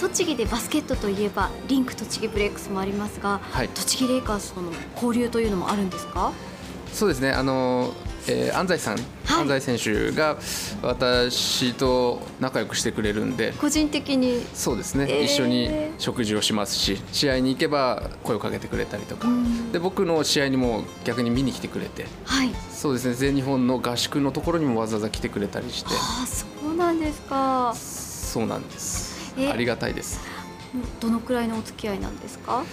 [0.00, 3.68] 栃木でバスケットといえばリンク栃木ブレイクスもありますが、はい。
[3.68, 6.32] 栃木レイカーズとの交流というのもあるんですか？
[6.92, 7.30] そうですね。
[7.30, 7.92] あの、
[8.26, 10.38] えー安西さん、安西選手が
[10.82, 13.52] 私と仲良くしてくれるんで。
[13.52, 14.44] 個人的に？
[14.54, 15.24] そうですね、えー。
[15.24, 19.70] 一緒に食事をしますし試合に行けば声をかけてくれたりとか、うん。
[19.70, 22.06] で僕の試合にも逆に見に来てくれて。
[22.24, 22.50] はい。
[22.72, 23.14] そうですね。
[23.14, 25.90] 全日本の合宿のところにもわざわざ来てくれたりして。
[25.92, 27.74] ああそうなんですか。
[27.74, 29.10] そうなんです。
[29.18, 29.19] え
[29.50, 30.20] ありがたいです。
[31.00, 32.64] どのくらいのお付き合いなんですか？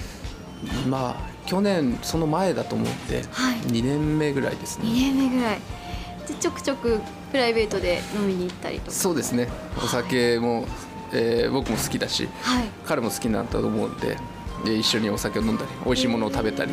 [0.88, 3.59] まあ去年その前だと思ってはい。
[3.59, 5.59] 2年目ぐらいです2ね年目ぐらい。
[6.27, 6.99] でちょくちょく
[7.31, 8.91] プライベートで飲みに行ったりとか。
[8.91, 9.48] そうですね。
[9.77, 10.67] お酒も、
[11.13, 12.67] えー僕も好きだしはい。
[12.85, 14.17] 彼も好きなんだと思うんで
[14.66, 16.71] で一緒にお酒を飲んだり美味しいものを食べたり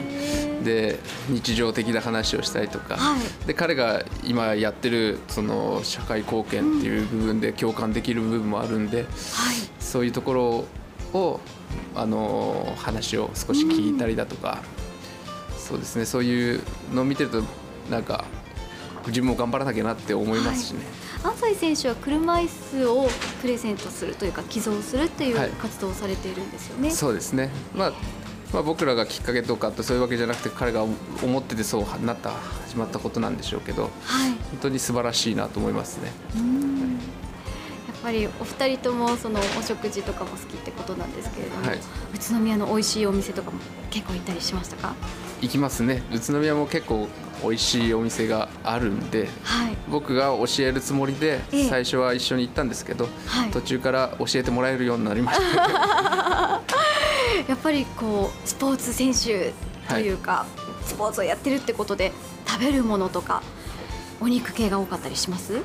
[0.65, 0.99] で
[1.29, 3.47] 日常的な話をしたりとか、はい。
[3.47, 9.07] で彼が今やってるその社会貢献っていう部分で共感できる部分もあるんで、はい。
[9.79, 10.65] そういうところ
[11.19, 11.41] を
[11.95, 14.63] あの話を少し聞いたりだとか、
[15.59, 16.07] そうですね。
[16.07, 17.43] そういうのを見てると
[17.91, 18.25] なんか
[19.07, 20.81] 自分も頑張らなきゃなって思いますしね、
[21.25, 23.09] 安西選手は車椅子を
[23.41, 26.91] プレゼントするというか寄贈するっていうはい活動をされているんですよね。
[26.91, 27.93] そうですね、まあ、
[28.53, 34.31] まあ僕らがきっかけとかってそういうわけじゃなくて彼が思っててそうなった始まったことなんでしょうけどはい。
[34.31, 36.13] 本当に素晴らしいなと思いますね。
[36.37, 36.84] うん
[38.05, 41.79] ぱりお二人ともそのお食事とかも好きってことなんですけれども、はい
[42.15, 43.59] 宇都宮の美味しいお店とかも
[43.91, 44.95] 結構行ったりしましたか？
[45.41, 47.09] 行きますね宇都宮も結構
[47.43, 53.51] 美味しいお店があるんではい僕が教えるつもりでええ最初は一緒に行ったんですけど、はい。
[53.51, 56.61] 途中から教えてもらえるようになりました
[57.49, 59.53] やっぱりこうスポーツ選手
[59.89, 60.47] というか、
[60.87, 62.13] スポーツをやってるってことで
[62.47, 63.43] 食べるものとか
[64.21, 65.61] お肉系が多かったりします？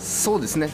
[0.00, 0.70] そうですね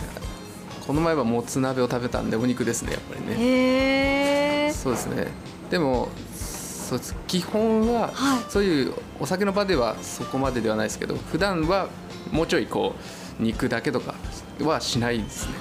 [0.89, 4.72] この前はもつ鍋を食べたんでお肉ですねやっぱりねへえ。
[4.72, 5.28] そうですね
[5.70, 11.88] でもそうです基本は、はいそういうお酒の場ではそこまでではないですけど普段は
[12.32, 12.94] もうちょいこ
[13.38, 14.15] う肉だけとか
[14.62, 15.53] はしないですね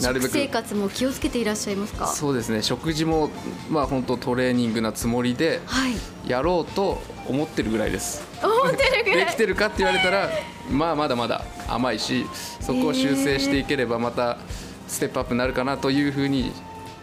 [0.00, 2.06] なるべく食生活も気をつけていらっしゃいますか？
[2.06, 3.30] そうですね食事も
[3.68, 5.94] まあ本当トレーニングなつもりではい。
[6.30, 9.24] やろうと思ってるぐらいです思ってるぐらい。
[9.26, 10.28] できてるかって言われたら
[10.70, 12.26] まあまだまだ甘いし
[12.60, 14.38] そこを修正していければまた
[14.88, 16.52] ステップアップになるかなというふうに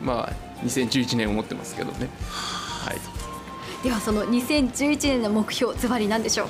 [0.01, 2.09] まあ2011年思ってますけどね
[2.81, 2.97] はい
[3.83, 6.47] ではその2011年の目標ズバリなんでしょう？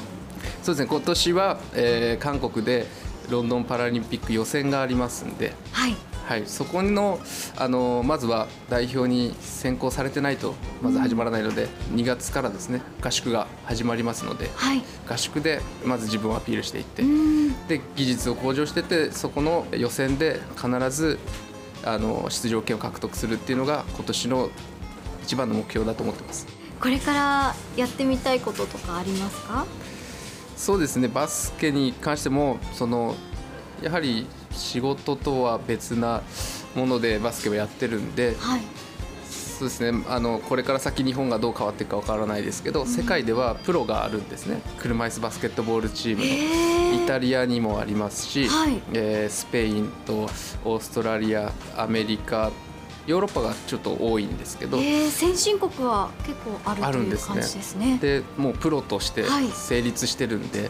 [0.63, 2.87] そうですね今年は、えー韓国で
[3.29, 5.95] ロンドンパラリンピック予選がありますんで、はい。
[6.25, 7.19] はい、そこの
[7.55, 14.81] あのまずは代表に選考されてないとまず始まらないので、2月からですね合宿が始まりますのではい。
[15.07, 17.67] 合宿でまず自分をアピールしていって、うん。
[17.67, 21.19] で技術を向上しててそこの予選で必ず
[21.83, 24.49] あの出場権を獲得するっていうのが今年の
[25.23, 26.47] 一番の目標だと思ってます。
[26.79, 29.65] これからやってみたいこととかありますか？
[30.57, 33.15] そうですねバスケに関してもその
[33.83, 36.21] やはり仕事とは別な
[36.75, 38.61] ものでバスケをやってるんではい。
[39.29, 40.03] そうですね。
[40.09, 44.61] あのこれから先日本がどう変わっていくかわからないですけど、世界ではプロがあるんですね。
[44.79, 46.25] 車椅子バスケットボールチームの。
[46.25, 48.81] へイタリアにもありますし、はい。
[48.91, 52.51] えースペインとオーストラリアアメリカ
[53.07, 57.35] ヨーロッパがちょっと多いんですけど、えー、先進国は結構あるんですね。
[57.35, 57.97] ですね。
[58.01, 59.47] でもうプロとしてはい。
[59.47, 60.69] 成立してるんで、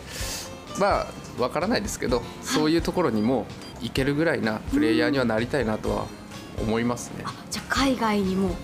[0.79, 1.07] まあ
[1.41, 3.47] わからないですけど、そういうところにも
[3.85, 6.06] 行けるぐらいなプレイヤーにはなりたいなとは
[6.59, 7.23] 思いますね。
[7.25, 8.56] あじゃあ海外にも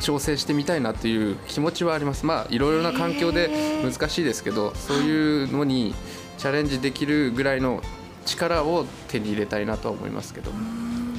[0.00, 2.26] 挑戦してみたいなという気持ちはあります。
[2.26, 3.48] まあいろいろな環境で
[3.84, 5.94] 難しいですけど、そういうのに
[6.38, 7.82] チャレンジできるぐらいの
[8.26, 10.50] 力を手に入れたいなとは思いますけど、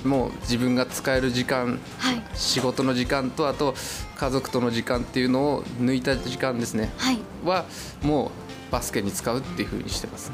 [0.04, 3.76] もう自分が使える時間、はい仕事の時間とあと
[4.16, 6.92] 家族との時間っていうのを抜いた時間ですね。
[6.98, 7.20] はい。
[7.46, 7.66] は
[8.02, 8.32] も
[8.70, 10.32] うバスケに使うっていう風にしてます。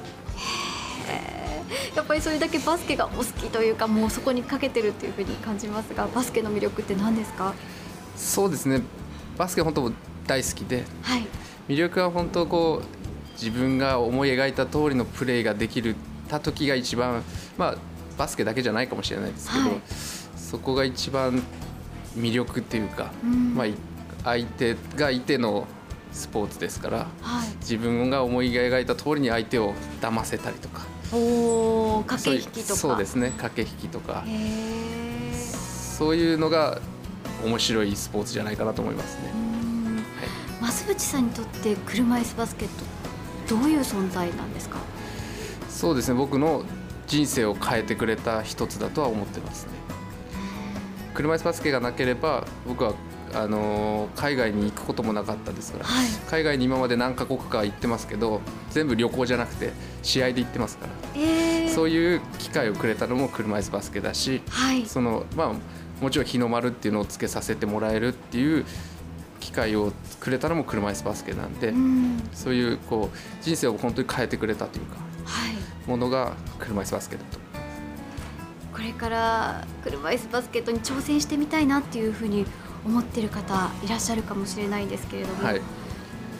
[1.09, 1.48] やっ
[2.09, 7.53] ぱりそれだけバスケがお好きというかもうそこにかけてるっていうふうに感じますがバスケの魅力って何ですか？
[8.17, 8.81] そうですね。
[9.37, 9.91] バスケ本当
[10.27, 11.27] 大好きではい。
[11.67, 15.95] 魅力は本当こう自分が思い描いた通りのプレーができる
[16.27, 17.23] た時が一番
[17.57, 17.75] まあ
[18.17, 19.81] バスケだけじゃないかもしれないですけど、はい
[20.35, 21.43] そこが一番
[22.17, 23.75] 魅力っていうか、うんまあい
[24.23, 25.67] 相手がいての
[26.11, 27.47] スポーツですからはい。
[27.61, 32.79] 自分が思い描いた通りに相手を騙せたりとかおお駆け引きとか。
[32.79, 34.23] そうですね駆け引きとか。
[35.97, 36.79] そういうのが
[37.45, 39.31] 面白いスポーツじゃないかなと思いますね。
[39.33, 40.03] うん
[40.61, 42.67] 増渕さんにとって車椅子バスケッ
[43.47, 44.77] トどういう存在なんですか？
[45.69, 46.63] そうですね僕の
[47.07, 49.71] 人生を変えてくれた一つだとは思ってますね
[51.13, 52.93] 車椅子バスケがなければ僕は
[53.33, 56.07] あの海外に行くこともなかったですから、はい。
[56.29, 58.41] 海外に今まで何カ国か行ってますけど
[58.71, 59.71] 全部旅行じゃなくて
[60.01, 64.85] 試合で行ってますから、えー、そういう機会をくれたのも車椅子バスケだしはい。
[64.85, 68.65] そのまあもちろん日の丸っていうのをつけさせてもらえるっていう
[69.39, 72.29] 機会をくれたのも車椅子バスケなんで、うん。
[72.33, 74.95] そういうこう人生を本当に変えてくれたというか
[75.25, 75.89] はい。
[75.89, 77.39] ものが車椅子バスケだと。
[78.71, 82.45] これから車椅子バスケットに挑戦してみたいなっていうふうに
[82.85, 85.61] 思ってる方いらっしゃるかもしれないんですけれども、はい。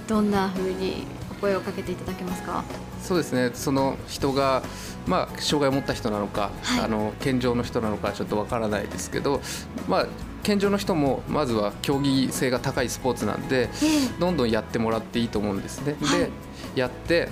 [0.08, 2.64] どんなふうにお声をかけていただけますか？
[3.02, 3.52] そうですね。
[3.54, 4.64] その人が、
[5.08, 6.82] まあ、障害を持った人なのか、はい。
[6.82, 9.42] あの健常の人なのかちょっとわからないですけど、
[9.88, 10.08] まあ、
[10.44, 15.96] 健常の人もまずは競技性が高いスポーツなんでえどんどんやってもらっていいと思うんですね。
[16.02, 16.20] はい。
[16.20, 16.30] で
[16.76, 17.30] やって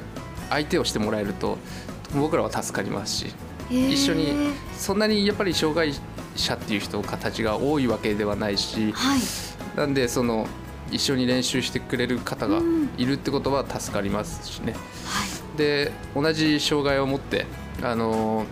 [0.50, 1.57] 相手をしてもらえると
[2.15, 3.33] 僕らは助かりますし
[3.69, 5.94] えー一緒にそんなにやっぱり障害
[6.39, 9.19] 者っていう人たちが多いわけではないしはい。
[9.75, 10.47] なんでその
[10.91, 14.73] 一緒に練習してくれる方がうんいるってことは助かりますしね。
[14.73, 14.77] は
[15.55, 15.57] い。
[15.57, 17.45] で同じ障害を持って、
[17.83, 18.45] あの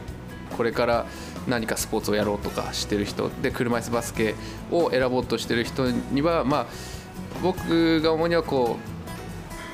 [0.58, 1.06] これから
[1.48, 4.36] 何かスポーツをやろうとかしてる人で車椅子バスケ
[4.72, 6.66] を選ぼうとしてる人には、まあ、
[7.44, 8.95] 僕が主にはこう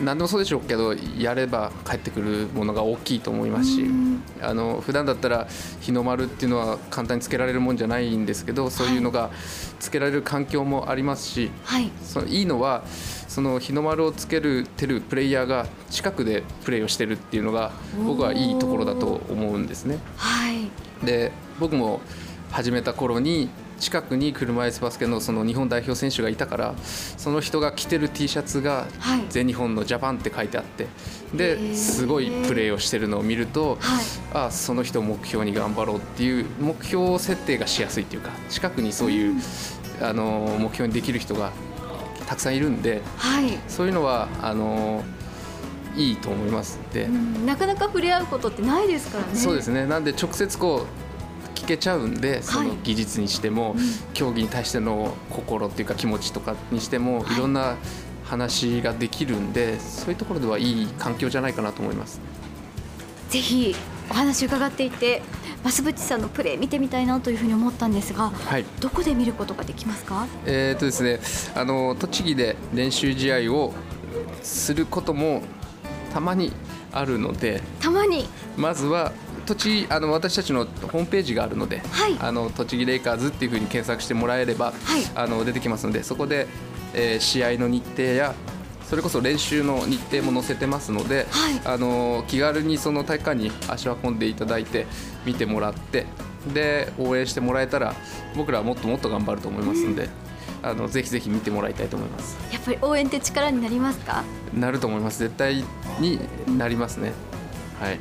[0.03, 4.24] 何でもそうでしょうけどやれば返ってくるものが大きいと思いますしうん。
[4.42, 5.48] あの普段だったら
[5.80, 9.30] 日の丸っていうのは簡単につけられるもんじゃないんですけどそういうのが
[9.80, 11.92] つけられる環境もありますしはい。
[12.03, 17.71] そのいいのはその日の丸をつけるてるプレイヤーが近くでプレーをしてるっていうのが
[18.06, 20.00] 僕はいいところだと思うんですね。
[20.18, 20.69] はい。
[21.06, 22.01] で僕も
[22.51, 23.50] 始めた頃に
[23.81, 26.75] 近くに車椅子バスケのその日本代表選手がいたから
[27.18, 29.25] その人が着てる T シャツがはい。
[29.30, 30.88] 全日本のジャパンって書いてあって
[31.33, 34.06] ですごいプレーをしてるのを見るとはい。
[34.33, 39.42] あその人を目標に頑張ろうっていう目標設定がしやすいっていうか近くにそういう
[40.00, 41.51] あの目標にできる人が
[42.28, 43.57] たくさんいるんではい。
[43.68, 45.04] そういうのはあの
[45.95, 46.80] いいと思います。
[46.94, 47.45] で、うん。
[47.48, 49.36] なかなか触れ合うことってないですからね。
[49.36, 49.86] そうですね。
[49.88, 51.10] なんで直接こう
[51.61, 53.75] 聞けちゃうんでその技術にしても、
[54.13, 57.33] 競技に対しての心っていうか気持ちとかにしても、はい。
[57.33, 57.75] いろんな
[58.25, 62.19] 話ができるんでそういうところではいい環境じゃないかなと思います。
[63.29, 63.75] ぜひ
[64.09, 65.21] お話伺っていて
[65.63, 68.65] 増渕さんのプレー見てみたいなというふうに思ったんですがはい。
[68.79, 70.27] どこで見ることができますか？
[70.45, 71.19] えーとですね、
[71.55, 73.73] あの栃木で練習試合を
[74.41, 75.43] することも
[76.13, 76.51] たまに
[76.91, 78.27] あるのでたまに。
[78.57, 79.11] まずは
[79.45, 82.15] 栃木あの私たちのホームページがあるので、はい。
[82.19, 84.73] あの栃木レイカーズっていうふうに検索してもらえれば、はい。
[85.15, 86.47] あの出てきますのでそこで、
[86.93, 88.33] えー試合の日程や
[88.83, 91.61] それこそ練習の日程も載せてますので、はい。
[91.63, 94.85] あの気軽にその体育館に足を運んでいただいて
[95.25, 96.05] 見てもらって
[96.53, 97.95] で応援してもらえたら
[98.35, 100.09] 僕らはもっともっと頑張ると思いますので、
[100.61, 102.37] あのぜひぜひ見てもらいたいと思います。
[102.51, 104.23] やっぱり応援って力になりますか？
[104.53, 105.19] なると思います。
[105.19, 105.63] 絶対
[105.99, 106.19] に
[106.57, 107.13] なりますね。
[107.79, 107.99] はい